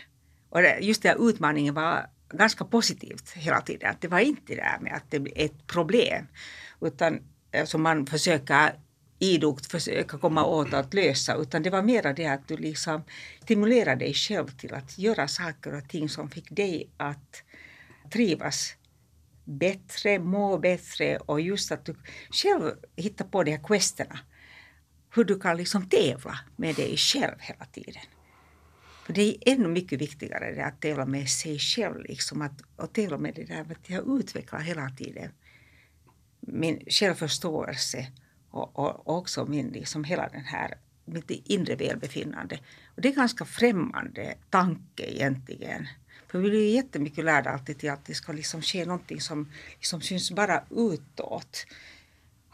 [0.51, 3.91] och just den här utmaningen var ganska positivt hela tiden.
[3.91, 6.27] Att det var inte det där med att det blir ett problem.
[6.81, 7.21] Utan
[7.53, 8.73] eh, som man försöker
[9.19, 11.35] idogt försöka komma åt att lösa.
[11.35, 13.05] Utan det var mera det att du liksom
[13.43, 17.43] stimulerade dig själv till att göra saker och ting som fick dig att
[18.11, 18.75] trivas
[19.45, 21.97] bättre, må bättre och just att du
[22.31, 24.19] själv hittar på de här questerna.
[25.15, 28.03] Hur du kan liksom tävla med dig själv hela tiden.
[29.09, 32.93] För det är ännu mycket viktigare det att tävla med sig själv, liksom att, och
[32.93, 35.31] tävla med det där att jag utvecklar hela tiden
[36.41, 38.07] min självförståelse
[38.51, 42.59] och, och, och också min, liksom hela den här, mitt inre välbefinnande.
[42.97, 45.87] Och det är ganska främmande tanke egentligen.
[46.27, 50.01] För vi blir jättemycket lärda alltid till att det ska liksom ske någonting som liksom
[50.01, 51.67] syns bara utåt.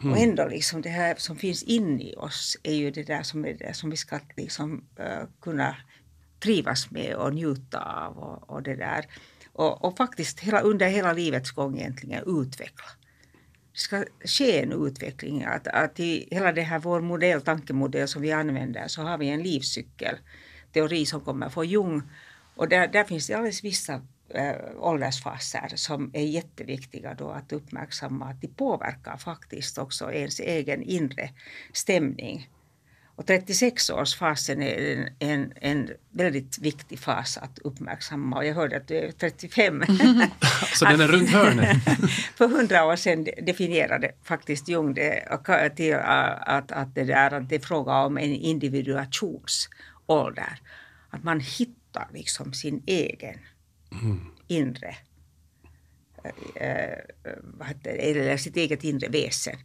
[0.01, 0.13] Mm.
[0.13, 3.45] Och ändå liksom det här som finns inne i oss är ju det där som,
[3.45, 5.77] är det som vi ska liksom, uh, kunna
[6.45, 9.07] trivas med och njuta av och, och det där.
[9.53, 12.87] Och, och, faktiskt hela, under hela livets gång egentligen utveckla.
[13.73, 15.45] Det ska ske en utveckling.
[15.45, 19.29] Att, att i hela det här vår modell, tankemodell som vi använder så har vi
[19.29, 22.03] en livscykelteori som kommer från Jung.
[22.57, 28.25] Och där, där finns det alldeles vissa äh, åldersfaser som är jätteviktiga då att uppmärksamma
[28.27, 31.31] att de påverkar faktiskt också ens egen inre
[31.73, 32.49] stämning.
[33.17, 38.37] Och 36-årsfasen är en, en, en, väldigt viktig fas att uppmärksamma.
[38.37, 39.83] Och jag hörde att du är 35.
[40.75, 41.85] Så den är runt hörnet?
[42.37, 45.39] för hundra år sedan definierade faktiskt Jung det
[45.77, 50.59] till att, att, det, där, att det är fråga om en individuationsålder.
[51.11, 53.39] Att man hittar liksom sin egen
[53.93, 54.21] mm.
[54.49, 54.97] inre
[57.85, 59.57] eller sitt eget inre väsen.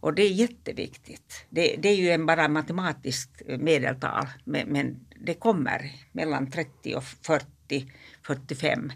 [0.00, 1.46] Och det är jätteviktigt.
[1.50, 7.04] Det, det är ju en bara matematiskt medeltal men, men det kommer mellan 30 och
[7.04, 7.92] 40,
[8.26, 8.92] 45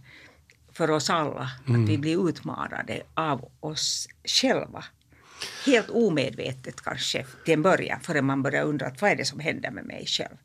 [0.72, 1.50] för oss alla.
[1.68, 1.82] Mm.
[1.82, 4.84] Att vi blir utmanade av oss själva.
[5.66, 9.70] Helt omedvetet kanske till en början förrän man börjar undra vad är det som händer
[9.70, 10.36] med mig själv.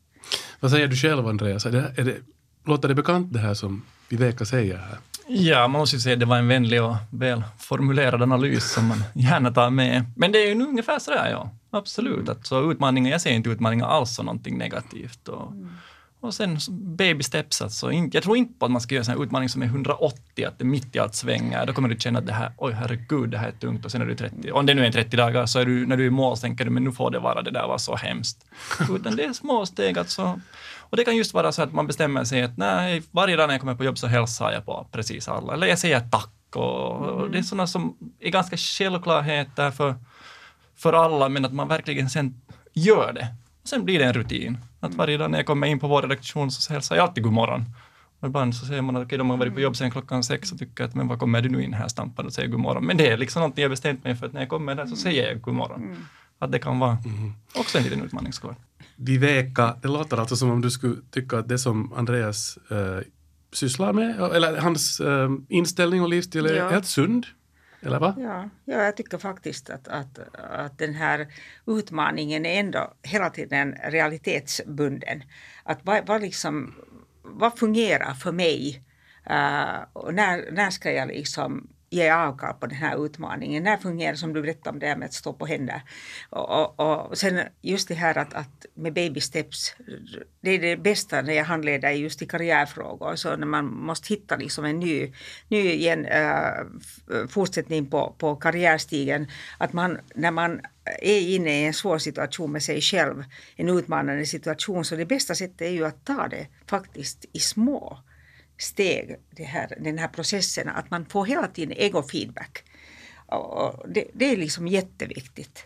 [0.60, 1.66] Vad säger du själv Andreas?
[1.66, 2.18] Är det, är det,
[2.66, 4.98] låter det bekant det här som Viveka säger här?
[5.34, 9.04] Ja, man måste ju säga att det var en vänlig och välformulerad analys som man
[9.14, 10.06] gärna tar med.
[10.16, 11.50] Men det är ju ungefär sådär, ja.
[11.70, 12.30] Absolut.
[12.30, 15.28] Att så utmaningar, jag ser inte utmaningar alls som någonting negativt.
[15.28, 15.70] Och, mm.
[16.20, 17.92] och sen baby steps, alltså.
[17.92, 20.66] Jag tror inte på att man ska göra en utmaning som är 180, att det
[20.66, 21.66] mitt i allt svänger.
[21.66, 24.02] Då kommer du känna att det här, oj herregud, det här är tungt och sen
[24.02, 24.52] är du 30.
[24.52, 26.42] Om det nu är 30 dagar så är du, när du är i mål så
[26.42, 28.46] tänker du, men nu får det vara, det där var så hemskt.
[28.96, 30.42] Utan det är små steg, alltså
[30.92, 33.54] och det kan just vara så att man bestämmer sig att nej, varje dag när
[33.54, 35.54] jag kommer på jobb så hälsar jag på precis alla.
[35.54, 36.56] Eller jag säger tack.
[36.56, 37.32] Och, mm.
[37.32, 39.96] Det är sådana som är ganska självklarheter för,
[40.76, 42.42] för alla, men att man verkligen sen
[42.74, 43.28] gör det.
[43.62, 44.58] Och sen blir det en rutin.
[44.80, 47.34] Att varje dag när jag kommer in på vår redaktion så hälsar jag alltid god
[47.34, 47.66] morgon.
[48.20, 50.52] Och ibland så säger man att okay, de har varit på jobb sen klockan sex
[50.52, 52.86] och tycker att men vad kommer du nu in här stampad och säger god morgon.
[52.86, 54.96] Men det är liksom någonting jag bestämt mig för att när jag kommer där så
[54.96, 55.84] säger jag god morgon.
[55.84, 56.06] Mm.
[56.40, 57.34] Att det kan vara mm.
[57.56, 58.58] också en liten utmaning såklart.
[59.04, 63.00] Viveka, det låter alltså som om du skulle tycka att det som Andreas äh,
[63.52, 66.70] sysslar med, eller hans äh, inställning och livsstil är ja.
[66.70, 67.26] helt sund.
[67.82, 68.16] Eller va?
[68.18, 71.28] Ja, ja, jag tycker faktiskt att, att, att den här
[71.68, 75.24] utmaningen är ändå hela tiden realitetsbunden.
[75.64, 76.76] Att vad, vad, liksom,
[77.22, 78.84] vad fungerar för mig?
[79.30, 83.64] Uh, och när, när ska jag liksom ge avkall på den här utmaningen.
[83.64, 85.82] När fungerar som du berättade om det här med att stå på händer.
[86.30, 89.76] Och, och, och sen just det här att, att med baby steps,
[90.42, 93.16] det är det bästa när jag handleder just i karriärfrågor.
[93.16, 95.14] Så när man måste hitta liksom en ny,
[95.48, 99.28] ny igen, äh, fortsättning på, på karriärstigen.
[99.58, 100.62] Att man, när man
[101.02, 103.24] är inne i en svår situation med sig själv,
[103.56, 108.00] en utmanande situation, så det bästa sättet är ju att ta det faktiskt i små
[108.62, 112.64] steg, det här, den här processen, att man får hela tiden egofeedback.
[113.26, 115.66] Och det, det är liksom jätteviktigt.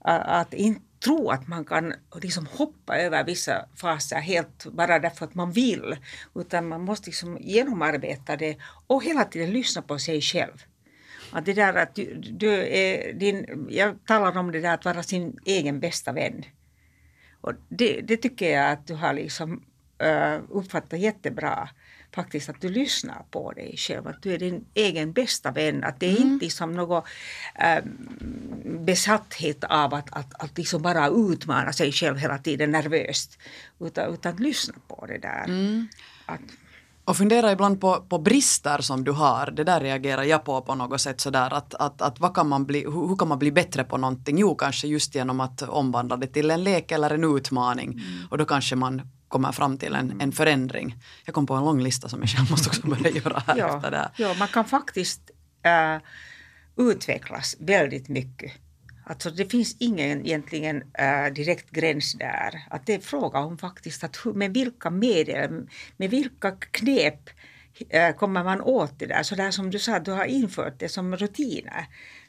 [0.00, 5.34] Att inte tro att man kan liksom hoppa över vissa faser helt bara därför att
[5.34, 5.96] man vill.
[6.34, 10.64] Utan man måste liksom genomarbeta det och hela tiden lyssna på sig själv.
[11.32, 15.02] Att det där att du, du är din, jag talar om det där att vara
[15.02, 16.44] sin egen bästa vän.
[17.40, 19.64] Och det, det tycker jag att du har liksom
[20.02, 21.68] uh, uppfattat jättebra
[22.14, 25.84] faktiskt att du lyssnar på dig själv, att du är din egen bästa vän.
[25.84, 26.28] Att det är mm.
[26.28, 27.04] inte liksom något
[27.54, 27.84] äh,
[28.64, 33.38] besatthet av att, att, att liksom bara utmana sig själv hela tiden nervöst.
[33.80, 35.44] Utan, utan att lyssna på det där.
[35.44, 35.88] Mm.
[36.26, 36.40] Att,
[37.04, 39.50] och fundera ibland på, på brister som du har.
[39.50, 42.66] Det där reagerar jag på på något sätt sådär att, att, att vad kan man
[42.66, 44.38] bli, hur, hur kan man bli bättre på någonting?
[44.38, 47.92] Jo, kanske just genom att omvandla det till en lek eller en utmaning.
[47.92, 48.26] Mm.
[48.30, 50.96] Och då kanske man kommer fram till en, en förändring.
[51.24, 53.76] Jag kom på en lång lista som jag själv måste också börja göra här ja,
[53.76, 54.10] efter det här.
[54.16, 55.30] Ja, man kan faktiskt
[55.62, 55.96] äh,
[56.76, 58.52] utvecklas väldigt mycket.
[59.04, 62.66] Alltså det finns ingen egentligen äh, direkt gräns där.
[62.70, 67.30] Att det är fråga om faktiskt att med vilka medel, med vilka knep
[67.88, 69.22] äh, kommer man åt det där.
[69.22, 71.86] Så där som du sa, du har infört det som rutiner.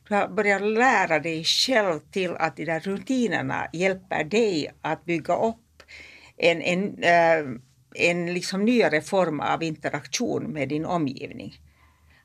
[0.07, 5.35] Du har börjat lära dig själv till att de där rutinerna hjälper dig att bygga
[5.35, 5.68] upp
[6.39, 7.45] en, en, eh,
[7.95, 11.61] en liksom nyare form av interaktion med din omgivning.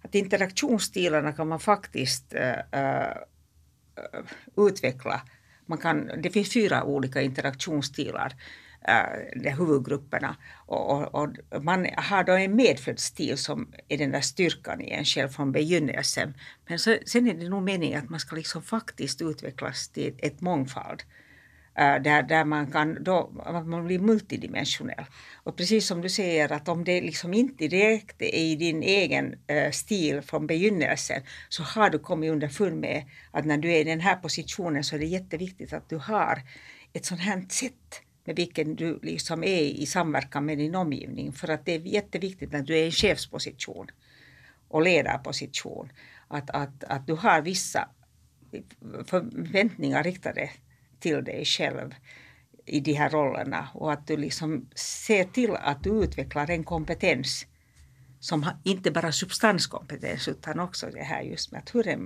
[0.03, 3.17] Att interaktionsstilarna kan man faktiskt eh, eh,
[4.57, 5.23] utveckla.
[5.67, 8.33] Man kan, det finns fyra olika interaktionsstilar,
[8.89, 10.37] äh, de huvudgrupperna.
[10.67, 14.91] Och, och, och, man har då en medfödd stil som är den där styrkan i
[14.91, 16.35] en själv från begynnelsen.
[16.67, 20.41] Men så, sen är det nog meningen att man ska liksom faktiskt utvecklas till ett
[20.41, 21.03] mångfald.
[21.77, 23.31] Äh, där, där man kan då,
[23.67, 25.05] man blir multidimensionell.
[25.35, 29.35] Och precis som du säger att om det liksom inte direkt är i din egen
[29.47, 33.85] äh, stil från begynnelsen så har du kommit underfund med att när du är i
[33.85, 36.43] den här positionen så är det jätteviktigt att du har
[36.93, 41.33] ett sånt här sätt med vilken du liksom är i samverkan med din omgivning.
[41.33, 43.87] För att det är jätteviktigt när du är i en chefsposition
[44.69, 45.93] och ledarposition
[46.29, 47.89] att, att, att du har vissa
[49.07, 50.51] förväntningar riktade
[51.05, 51.95] till dig själv
[52.67, 57.47] i de här rollerna och att du liksom ser till att du utvecklar en kompetens
[58.21, 61.97] som inte bara substanskompetens utan också det här just med att hur är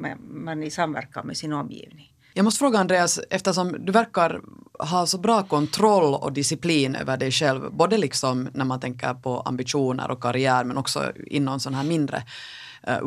[0.45, 2.13] man i samverkan med sin omgivning.
[2.35, 4.41] Jag måste fråga Andreas, eftersom du verkar
[4.79, 9.41] ha så bra kontroll och disciplin över dig själv, både liksom när man tänker på
[9.41, 12.23] ambitioner och karriär men också inom sådana här mindre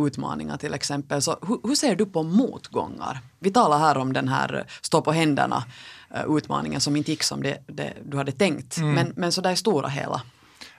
[0.08, 1.22] utmaningar till exempel.
[1.22, 3.20] Så hur, hur, ser du på motgångar?
[3.40, 5.64] Vi talar här om den här stå på händerna
[6.16, 8.78] uh, utmaningen som inte gick som det, det du hade tänkt.
[8.78, 8.94] Mm.
[8.94, 10.22] Men, men så där i stora hela.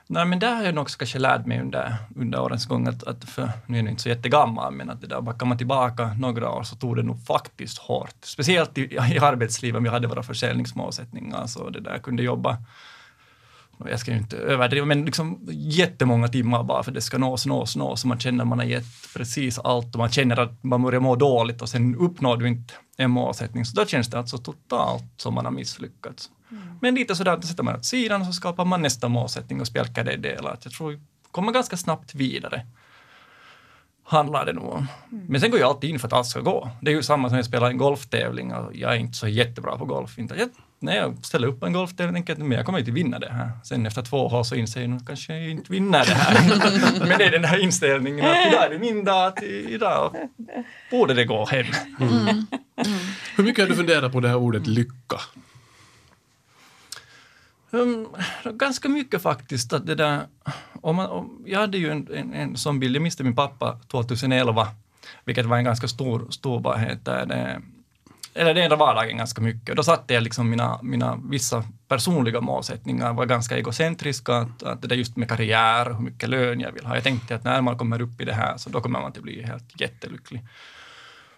[0.06, 3.04] Nej, men där har jag nog också kanske lärt mig under, under årens gång att,
[3.04, 6.14] att för, nu är jag inte så jättegammal, men att det där backar man tillbaka
[6.18, 8.14] några år så tog det nog faktiskt hårt.
[8.22, 12.58] Speciellt i, i arbetslivet, om vi hade våra försäljningsmålsättningar, så det där kunde jobba
[13.90, 17.76] jag ska ju inte överdriva, men liksom jättemånga timmar bara för det ska nås, nås,
[17.76, 18.04] nås.
[18.04, 21.00] Och man känner att man har gett precis allt och man känner att man börjar
[21.00, 23.64] må dåligt och sen uppnår du inte en målsättning.
[23.64, 26.30] Så då känns det alltså totalt som man har misslyckats.
[26.50, 26.62] Mm.
[26.80, 29.66] Men lite sådär att sätter man åt sidan och så skapar man nästa målsättning och
[29.66, 30.58] spjälkar det i delar.
[30.62, 32.66] Jag tror kommer ganska snabbt vidare.
[34.04, 34.86] Handlar det nog om.
[35.12, 35.26] Mm.
[35.26, 36.70] Men sen går jag alltid in för att allt ska gå.
[36.80, 39.78] Det är ju samma som jag spelar en golftävling och jag är inte så jättebra
[39.78, 40.18] på golf.
[40.18, 40.48] Jag
[40.82, 43.50] när jag ställer upp en golftävling tänker jag att jag kommer inte vinna det här.
[43.64, 46.98] Sen efter två hål så inser jag att kanske jag inte vinner det här.
[47.08, 50.16] Men det är den här inställningen att idag är det min dag, idag
[50.90, 51.66] borde det gå hem.
[52.00, 52.28] Mm.
[52.28, 52.46] Mm.
[53.36, 55.20] Hur mycket har du funderat på det här ordet lycka?
[57.70, 58.08] Um,
[58.44, 59.72] ganska mycket faktiskt.
[59.72, 60.20] Att det där,
[60.80, 63.78] om man, om, jag hade ju en, en, en sån bild, jag miste min pappa
[63.90, 64.68] 2011,
[65.24, 67.62] vilket var en ganska stor, stor vad heter det,
[68.34, 69.76] eller det ändrade vardagen ganska mycket.
[69.76, 74.88] Då satte jag liksom mina, mina vissa personliga målsättningar var ganska egocentriska, att, att det
[74.88, 76.94] där just med karriär, hur mycket lön jag vill ha.
[76.94, 79.18] Jag tänkte att när man kommer upp i det här så då kommer man att
[79.18, 80.42] bli helt jättelycklig.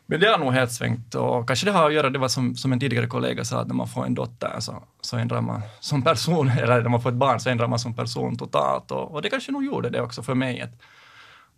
[0.07, 2.57] Men det har nog helt svängt och kanske det har att göra, det var som,
[2.57, 5.63] som en tidigare kollega sa, att när man får en dotter så, så ändrar man
[5.81, 9.15] som person, eller när man får ett barn så ändrar man som person totalt och,
[9.15, 10.61] och det kanske nog gjorde det också för mig.
[10.61, 10.73] Att,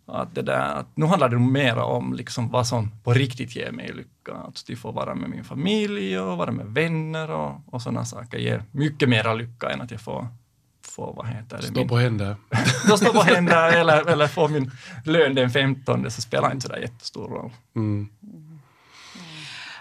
[0.07, 3.71] att det där, att nu handlar det mer om liksom vad som på riktigt ger
[3.71, 4.33] mig lycka.
[4.33, 8.63] Att få vara med min familj och vara med vänner och, och sådana saker ger
[8.71, 10.27] mycket mera lycka än att jag får,
[10.81, 11.63] får vad heter det?
[11.63, 12.35] Stå min, på händer.
[12.97, 14.71] stå på händer eller, eller få min
[15.05, 17.51] lön den 15 så spelar inte sådär jättestor roll.
[17.75, 18.09] Mm.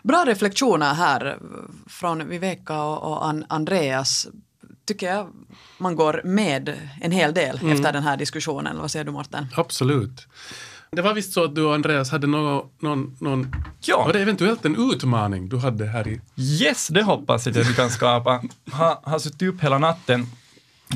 [0.03, 1.39] Bra reflektioner här
[1.87, 4.29] från Viveka och, Andreas.
[4.87, 5.29] Tycker jag
[5.79, 7.73] man går med en hel del mm.
[7.73, 8.79] efter den här diskussionen.
[8.79, 9.47] Vad säger du Morten?
[9.57, 10.27] Absolut.
[10.91, 14.05] Det var visst så att du och Andreas hade någon, någon, någon ja.
[14.05, 16.21] var det eventuellt en utmaning du hade här i...
[16.37, 18.43] Yes, det hoppas jag att vi kan skapa.
[18.73, 20.27] Ha, har suttit upp hela natten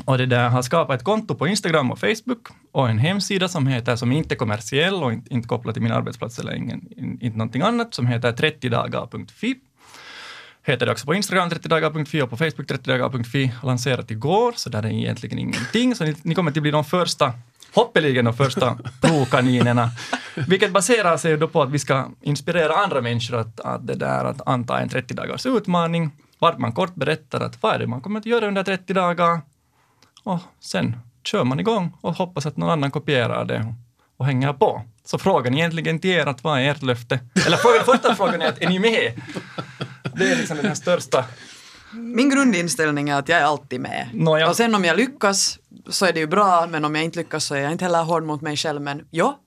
[0.04, 3.66] och det där har skapat ett konto på Instagram och Facebook och en hemsida som
[3.66, 6.88] heter, som inte är kommersiell och inte, inte kopplad till min arbetsplats eller ingen,
[7.20, 9.54] inte någonting annat, som heter 30dagar.fi.
[10.70, 13.52] Heter det också på Instagram 30dagar.fi och på Facebook 30dagar.fi.
[13.62, 15.94] Lanserat igår, så där är egentligen ingenting.
[15.94, 17.32] Så ni, ni kommer att bli de första
[17.74, 19.90] hoppeligen de första provkaninerna.
[20.48, 24.24] Vilket baserar sig då på att vi ska inspirera andra människor att, att, det där,
[24.24, 28.00] att anta en 30 dagars utmaning, vart man kort berättar att vad är det man
[28.00, 29.40] kommer att göra under 30 dagar,
[30.24, 33.74] och sen kör man igång och hoppas att någon annan kopierar det
[34.16, 34.82] och hänger på.
[35.04, 37.20] Så frågan egentligen till er att vad är ert löfte?
[37.46, 39.12] Eller frågan, första frågan är att är ni med?
[40.14, 41.24] Det är liksom den här största
[41.92, 44.08] min grundinställning är att jag är alltid med.
[44.12, 44.48] Nåja.
[44.48, 47.44] Och sen om jag lyckas så är det ju bra, men om jag inte lyckas
[47.44, 48.82] så är jag inte heller hård mot mig själv.
[48.82, 49.38] Men ja.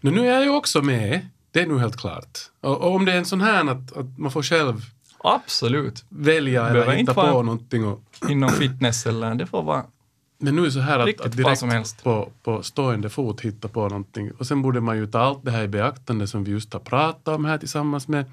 [0.00, 2.38] Men nu är jag ju också med, det är nu helt klart.
[2.60, 4.82] Och, och om det är en sån här att, att man får själv
[5.18, 6.04] Absolut.
[6.08, 7.86] välja eller hitta på någonting.
[7.86, 8.02] Och...
[8.28, 9.84] Inom fitness eller det får vara
[10.38, 13.80] men nu är det så här att, att direkt på, på stående fot hitta på
[13.80, 14.30] någonting.
[14.38, 16.80] Och sen borde man ju ta allt det här i beaktande som vi just har
[16.80, 18.24] pratat om här tillsammans med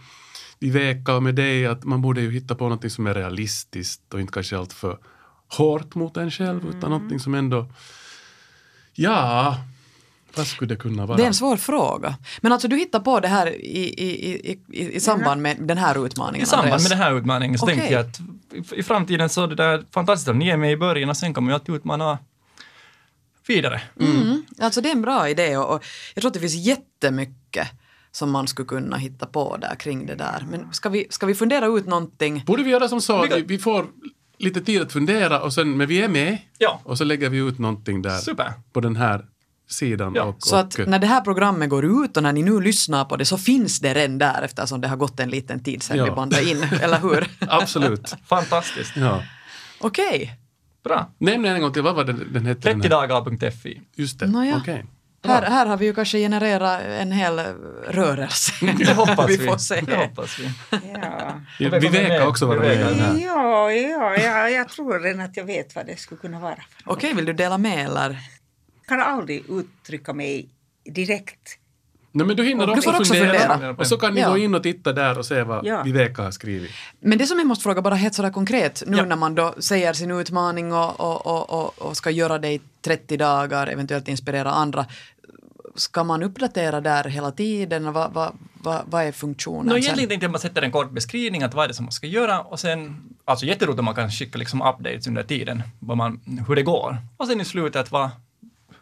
[0.64, 4.22] Viveka och med dig, att man borde ju hitta på någonting som är realistiskt och
[4.22, 4.98] inte kanske allt för
[5.48, 6.78] hårt mot en själv, mm.
[6.78, 7.66] utan någonting som ändå,
[8.94, 9.58] ja,
[10.36, 11.18] vad skulle det kunna vara?
[11.18, 12.16] Det är en svår fråga.
[12.42, 15.78] Men alltså du hittar på det här i, i, i, i, i samband med den
[15.78, 16.44] här utmaningen?
[16.44, 16.90] I samband Andreas.
[16.90, 17.76] med den här utmaningen så okay.
[17.76, 18.20] tänkte jag att
[18.72, 21.34] i framtiden så är det där fantastiskt att ni är med i början och sen
[21.34, 22.18] kommer jag att utmana
[23.48, 23.82] vidare.
[24.00, 24.22] Mm.
[24.22, 24.46] Mm.
[24.60, 27.68] Alltså det är en bra idé och, och jag tror att det finns jättemycket
[28.16, 30.46] som man skulle kunna hitta på där kring det där.
[30.50, 32.44] Men ska vi, ska vi fundera ut någonting?
[32.46, 33.86] Borde vi göra som så att vi får
[34.38, 36.82] lite tid att fundera och sen, men vi är med ja.
[36.84, 38.54] och så lägger vi ut någonting där Super.
[38.74, 39.26] på den här
[39.70, 40.14] sidan.
[40.16, 40.24] Ja.
[40.24, 43.18] Och, så att när det här programmet går ut och när ni nu lyssnar på
[43.18, 46.06] det så finns det redan där eftersom det har gått en liten tid sedan ja.
[46.06, 47.28] vi bandade in, eller hur?
[47.48, 48.16] Absolut.
[48.26, 48.98] Fantastiskt.
[48.98, 49.24] Ja.
[49.80, 50.06] Okej.
[50.08, 50.30] Okay.
[50.84, 51.12] Bra.
[51.18, 52.74] Nämn en gång till, vad var det den hette?
[52.74, 53.82] 30dagar.fi.
[53.96, 54.56] Just det, okej.
[54.56, 54.84] Okay.
[55.26, 57.40] Här, här har vi ju kanske genererat en hel
[57.88, 58.54] rörelse.
[58.78, 59.38] Det hoppas vi.
[59.38, 59.82] får se.
[59.82, 60.52] Det hoppas vi.
[60.72, 61.42] Ja.
[61.60, 63.20] Vi, vi vekar också vara med här.
[63.26, 66.58] Ja, ja, ja, jag tror redan att jag vet vad det skulle kunna vara.
[66.86, 68.10] Okej, vill du dela med eller?
[68.82, 70.50] Jag kan aldrig uttrycka mig
[70.86, 71.60] direkt.
[72.16, 73.54] Nej, men du hinner också, du också fundera.
[73.54, 73.72] fundera.
[73.72, 74.30] Och så kan ni ja.
[74.30, 75.84] gå in och titta där och se vad ja.
[75.84, 76.72] Viveka har skrivit.
[77.00, 79.06] Men det som jag måste fråga bara helt sådär konkret, nu ja.
[79.06, 83.18] när man då säger sin utmaning och, och, och, och, ska göra det i 30
[83.18, 84.86] dagar, eventuellt inspirera andra
[85.76, 87.94] ska man uppdatera där hela tiden?
[87.94, 89.66] Vad, vad, vad, vad är funktionen?
[89.66, 91.86] No, egentligen tänkte jag att man sätter en kort beskrivning, att vad är det som
[91.86, 95.64] man ska göra och sen, alltså jätteroligt om man kan skicka liksom updates under tiden,
[95.80, 96.98] vad man, hur det går.
[97.18, 98.10] Och sen i slutet, vad,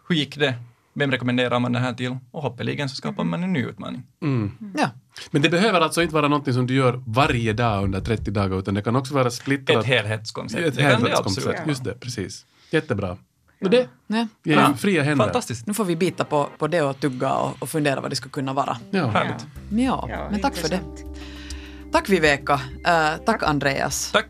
[0.08, 0.54] hur gick det?
[0.94, 2.18] Vem rekommenderar man det här till?
[2.32, 4.04] Och hoppeligen så skapar man en ny utmaning.
[4.22, 4.52] Mm.
[4.78, 4.90] Ja.
[5.32, 8.60] Men det behöver alltså inte vara någonting som du gör varje dag under 30 dagar,
[8.60, 9.80] utan det kan också vara splittrat.
[9.80, 10.68] Ett helhetskoncept.
[10.68, 12.46] Ett helhetskoncept, just det, precis.
[12.70, 13.18] Jättebra.
[13.63, 14.28] Och det ja.
[14.43, 14.74] ger ja.
[14.78, 15.26] fria händer.
[15.26, 15.67] Fantastiskt.
[15.67, 18.32] Nu får vi bita på, på det och tugga och, och fundera vad det skulle
[18.32, 18.78] kunna vara.
[18.91, 19.08] Ja.
[19.08, 19.47] Härligt.
[19.69, 21.00] Ja, ja men tack intressant.
[21.00, 21.91] för det.
[21.91, 22.54] Tack Viveka.
[22.54, 24.12] Uh, tack Andreas.
[24.12, 24.28] Tack.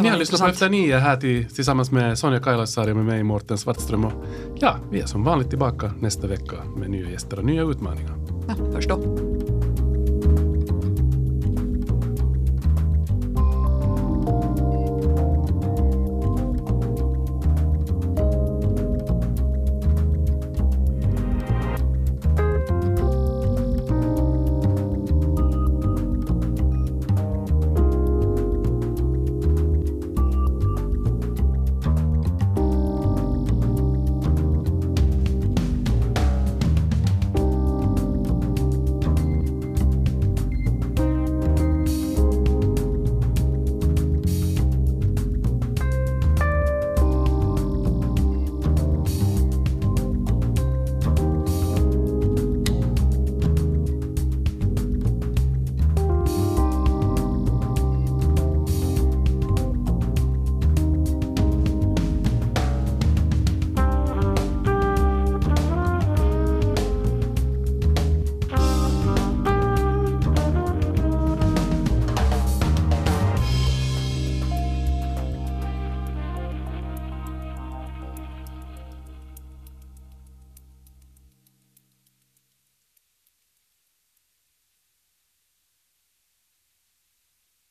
[0.00, 3.22] Ni har lyssnat på Efter nio här till, tillsammans med Sonja Kailasari och med mig
[3.22, 4.04] Mårten Svartström.
[4.04, 4.12] Och
[4.54, 8.14] ja, vi är som vanligt tillbaka nästa vecka med nya gäster och nya utmaningar.
[8.48, 9.18] Ja, förstå.